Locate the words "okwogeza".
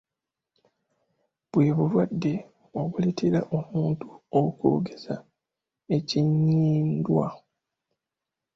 4.39-5.15